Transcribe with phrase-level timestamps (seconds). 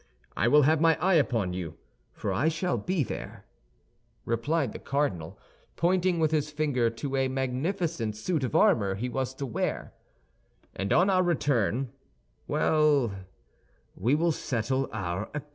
[0.35, 1.75] I will have my eye upon you,
[2.11, 3.45] for I shall be there,"
[4.25, 5.37] replied the cardinal,
[5.75, 9.93] pointing with his finger to a magnificent suit of armor he was to wear,
[10.75, 11.91] "and on our return,
[12.47, 15.45] well—we will settle our account!"